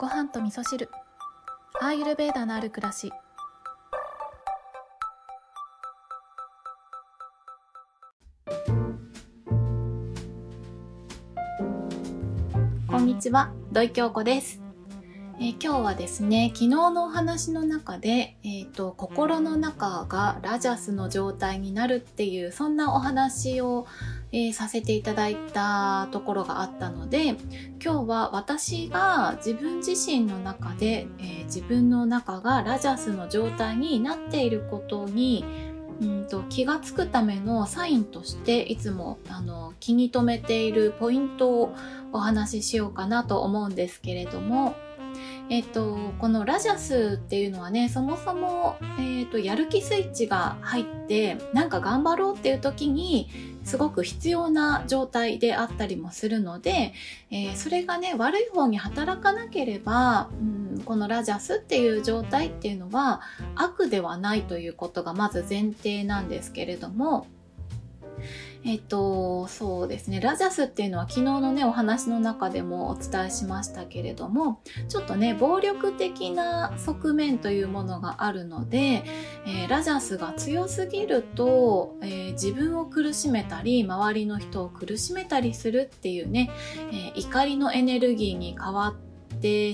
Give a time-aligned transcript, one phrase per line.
[0.00, 0.88] ご飯と味噌汁。
[1.78, 3.12] アーユルベーダのある暮らし。
[12.88, 13.52] こんにちは。
[13.72, 14.62] 土井京子です、
[15.38, 23.86] えー今日はですね昨日のお話の中で、えー、と心の中がラジャスの状態になるっていうそんなお話を、
[24.32, 27.36] えーさせていただいたところがあったので
[27.82, 35.44] 今日は私が自分自身の中で、えー自分の中がラジャスの状態になっていることに
[36.00, 41.74] うんと気がつくためのサインとしていつもあの気に留めているポイントを
[42.12, 44.74] お話ししようかなと思うんですけれども、
[45.50, 53.28] えっと、このラジャスっていうのはねそもそも、えっと、やる気スイッチが入ってなんか頑張ろうっていう時に
[53.70, 56.92] すごく必要な状態であったりもするので、
[57.30, 63.20] えーそれがね悪い方に働かなければ、うん、このラジャスっていう状態っていうのは
[63.54, 67.28] 悪ではないということがまず前提なんですけれども
[68.64, 70.20] えっとそうですね。
[70.20, 79.02] ラジャスっていうのは昨日のねお話の中でもお伝えしましたけれどもちょっとね暴力的な側面というものがあるので、
[79.46, 86.50] えーラジャスが強すぎると、えー自分を苦しめたり周りの人を苦しめたりするっていうね、
[86.92, 89.09] えー怒りのエネルギーに変わって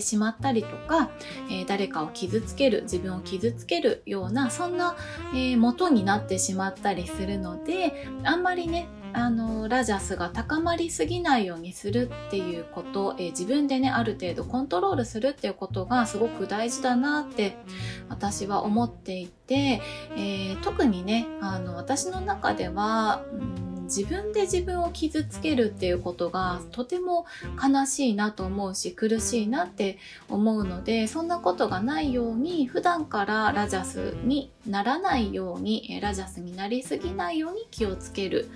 [0.00, 1.10] しまったりとか、
[1.50, 4.96] えー誰かを傷つける自分を傷つけるようなそんな、
[5.32, 17.56] えー元になってしまったりするのであんまりねあのラジャスが高まりすぎないようにするっていうこと、えー自分でねある程度コントロールするっていうことがすごく大事だなって
[18.08, 19.80] 私は思っていて、
[20.16, 27.26] えー特にねあの私の中では、うん自分で自分を傷つけるっていうことがとても
[27.62, 38.48] 悲しいなと思うし苦しいなって思うのでそんなことがないように普段からラジャスにならないようにラジャスになりすぎないように気をつける。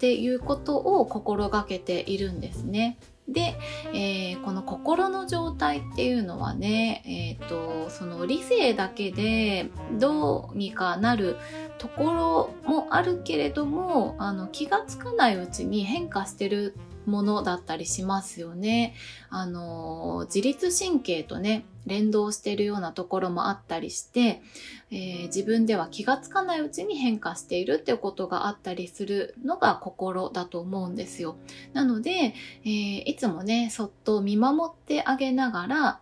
[0.00, 2.96] っていうことを心がけているんですね。
[3.28, 3.54] で、
[3.92, 9.68] えーこの心の状態っていうのはね、えー、とその理性だけで
[9.98, 11.36] どうにかなる
[11.76, 16.74] ところもあるけれどもあの気がつかないうちに変化してる
[17.06, 18.94] ものだったりしますよね。
[19.28, 24.42] あの自律神経とね連動しているようなところもあったりして、
[24.90, 31.36] えー自分では気がつかないうちに変化しているっていうことがあったりするのが心だと思うんですよ。
[31.72, 32.34] なので、
[32.64, 36.00] えーいつもねそっと見守ってあげながら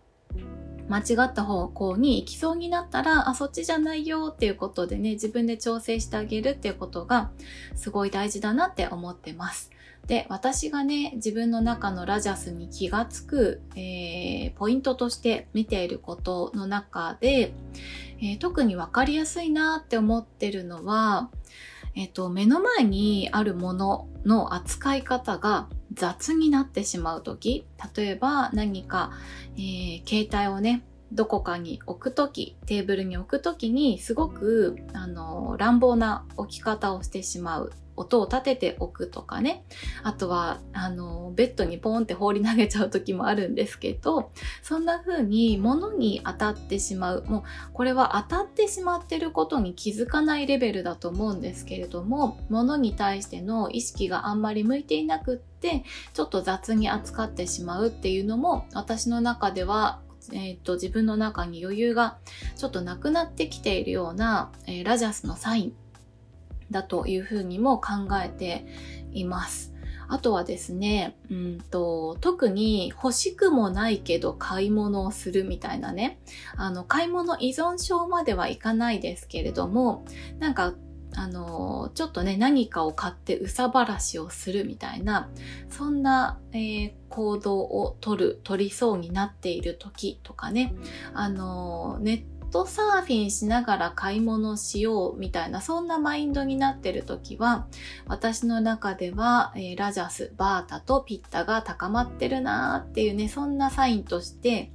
[0.89, 7.29] 間違った方向に行きそうになったらあそっちじゃないよっていうことでね自分で調整してあげるっていうことが
[7.75, 9.69] すごい大事だなって思ってます。
[10.07, 17.53] で私がね自分の中のラジャスに気がつく、えーポイントとして見ていることの中で、
[18.19, 21.29] えー特に分かりやすいなって思ってるのは、
[21.95, 29.11] えっと目の前にあるものの扱い方が雑になってしまう時例えば何か、
[29.57, 37.71] え携帯をねどこかに置くとき、テーブルに置くときに、すごく、あの、乱暴な置き方をしてしまう。
[37.99, 39.65] 音を立てておくとかね。
[40.03, 44.31] あとは、あの、ベッドにポンって放り投げちゃう時もあるんですけど、
[44.63, 47.25] そんな風に物に当たってしまう。
[47.25, 47.43] もう、
[47.73, 55.83] これは当たってしまってることに気づかないレベルだと思うんですけれども、物に対しての意識があんまり向いていなくって、
[56.13, 59.99] ちょっと雑に扱ってしまうっていうのも、私の中では、
[60.31, 62.17] えー、と自分の中に余裕が
[62.55, 65.73] ちょっとなくなってきているような、えーラジャスのサイン
[66.71, 67.91] だというふうにも考
[68.23, 68.65] えて
[69.11, 69.73] います。
[70.07, 76.19] あとはですね、うんと、特に欲しくもないけど買い物をするみたいなね、
[76.55, 80.05] あの、買い物依存症まではいかないですけれども、
[80.39, 80.73] なんか、
[81.15, 85.29] あの、ちょっとね、何かを買ってうさばらしをするみたいな、
[85.69, 90.73] そんな、えー行動を取る、取りそうになっている時とかね、
[91.13, 97.67] あの、ネットサーフィンしながら買い物しようみたいな、そんなマインドになってる時は、
[98.07, 104.71] 私の中では、えーラジャス、バータとピッタが高まってるなーっていうね、そんなサインとして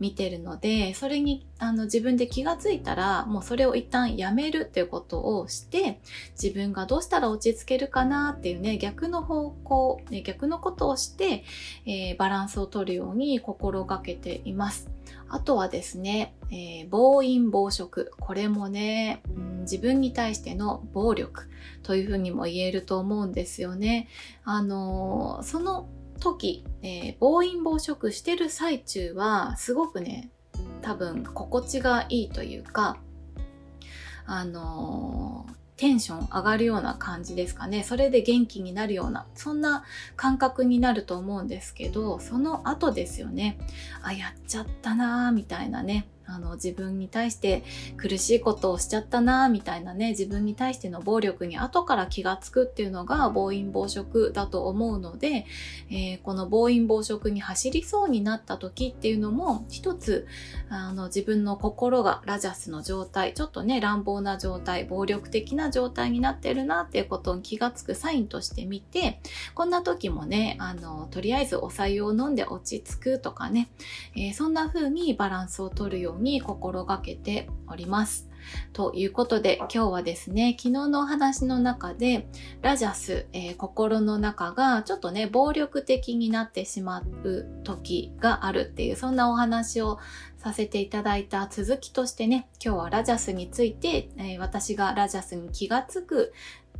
[0.00, 6.00] 見てるので、それにあの自分で気がついたら、もうそれを一旦やめるっていうことをして、
[6.42, 11.44] 自分がどうしたら落ち着けるかなっていうね、逆の方向、ね逆のことをして、
[11.84, 14.90] えーバランスを取るように心がけています。
[15.28, 18.10] あとはですね、えー暴飲暴食。
[18.18, 21.46] これもね、うん自分に対しての暴力
[21.82, 24.08] というふうにも言えると思うんですよね。
[24.44, 25.88] あのーその
[26.20, 30.30] 時、えー、暴飲暴食してる最中はすごくね
[30.80, 32.98] 多分心地がいいというか
[34.26, 37.82] あのーテンション上がるような感じですかね。
[37.84, 39.82] それで元気になるような、そんな
[40.14, 43.56] 感覚になると思うんですけど、その後ですよね。
[44.02, 46.06] あ、やっちゃったなーみたいなね。
[46.30, 47.64] あの自分に対して
[47.96, 55.46] 苦しいことをしちゃったなみたいなね自分に対しての暴力に後から気がつくっていうのが暴飲暴食だと思うので、
[55.90, 60.26] えー、この暴飲暴食に走りそうになった時っていうのも一つ
[60.68, 69.20] あの自分の心がラジャスの状態ちょっとね乱暴な状態暴力的な状態になってるなっていうことに気がつくサインとしてみて
[69.54, 73.68] こんな時もねあのとりあえずお酒を飲んで落ち着くとかね、
[74.14, 78.30] えー、そんな風にバランスをとるようにに心がけております。
[78.72, 82.26] ということで今日はですね昨日のお話の中で
[82.62, 89.98] ラジャス、えー、心の中がちょっとね暴力的になってしまう時があるっていうそんなお話を
[90.38, 96.32] させていただいた続きとしてね今日はラジャスについて、えー、私がラジャスに気がつく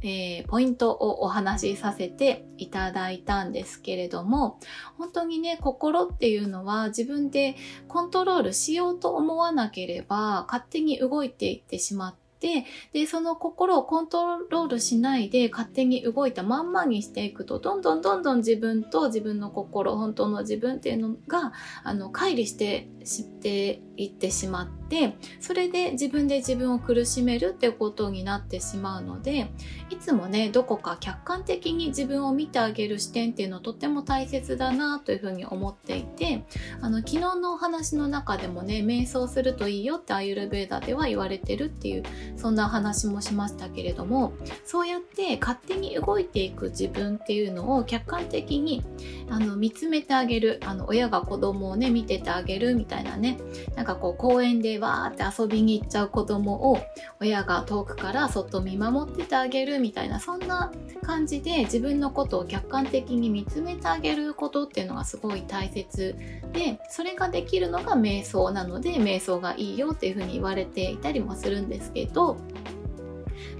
[0.02, 4.58] えー、ポイントをお話しさせていただいたんですけれども、
[4.98, 7.56] 本当にね、心っていうのは自分で
[7.88, 12.64] コントロールしようと思わなければ勝手に動いていってしまって、
[12.94, 21.52] で、その心をコントロールしないで勝手に動いたまんまにしていくと、どんどんどんどん自分と自分の心、本当の自分っていうのが、
[21.84, 29.50] あの、乖離して知っていってしまってそれで自分で自分を苦しめるっていうことになってしまうので
[29.90, 36.44] いつもねどこか客観的に自分を見てあげる視点っていうのとっても大切だなというふうに思っていて
[36.80, 42.02] あの昨日のお話の中でもね瞑想するといいよってアユルベーダでは言われてるっていう
[42.36, 44.32] そんな話もしましたけれども
[44.64, 48.84] そうやって勝手に動いていく自分っていうのを客観的に
[49.28, 53.38] あの見つめてあげるあの親が子供をね見ててあげるみたいなね
[53.76, 56.78] なんかこう公園でわーって遊びに行っちゃう子供を
[57.20, 60.72] 親が遠くからそっと見守っててあげるみたいなそんな
[61.02, 66.14] 感じで自分のことを客観的に見つめてあげることっていうのがすごい大切
[66.52, 72.36] でそれができるのが瞑想なので瞑想がいいよっていうふうに言われていたりもするんですけど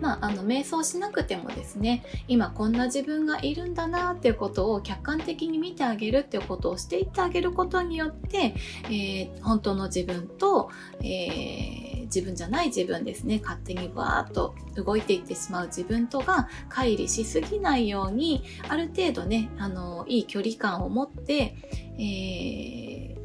[0.00, 8.54] まあ、あの瞑想しなくてもですね今こんな自分がいるんだなっていうことを客観的に見てあげるっていうことをしていってあげることによって、
[8.84, 21.54] えー、本当の自分と、えー、自分じゃない自分ですね勝手にバーッと動いていってしまう自分とが乖離しすぎないようにある程度ねあのいい距離感を持って、
[21.98, 23.20] えー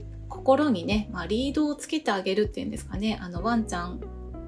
[0.46, 4.00] 心にね、まあ、リードをつけてあげるっていうんですかね、あの、ワンちゃん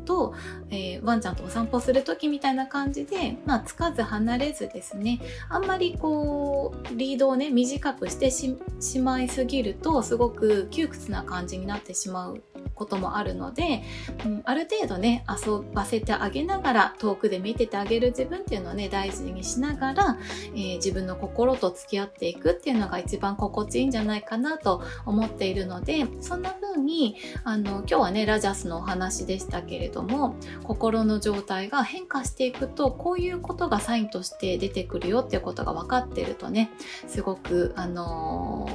[0.07, 0.33] と、
[0.69, 5.19] えー、ワンちゃんとお散歩する時みたいな感じで、まあ、つかず離れずですね。
[5.49, 8.55] あんまりこうリードをね短くしてし
[8.99, 12.41] まいすぎるとすごく窮屈な感じになってしまう
[12.73, 13.83] こともあるので、
[14.25, 20.17] うん、ある程度ね遊ばせてあげながら遠くで見ててあげる自分っていうのをね大事にしながら、
[20.53, 36.69] えー、自分の心と付き合っていくっていうのが一番心地いいんじゃないかなと思っているのでそんな風にあの今日はねラジャスのお話でしたけれども心の状態が変化していくとこういうことがサインとして出てくるよっていうことが分かってるとね
[37.07, 38.67] すごくあの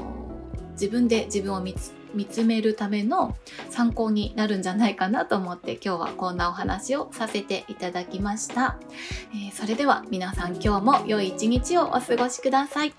[0.56, 3.37] ー、自分で自分を見つけ見つめるための
[3.71, 8.78] 参考になるんじゃないかなと思って今日はこんなお話をさせていただきました、
[9.35, 12.92] えー、それでは皆さん今日も良い一日をお過ごしください。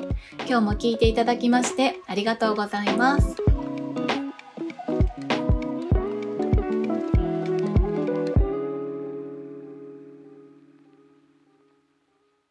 [0.47, 3.42] 今日も聞いていただきましてありがとうございます。